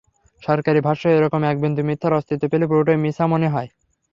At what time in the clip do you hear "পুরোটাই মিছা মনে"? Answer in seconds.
2.67-3.47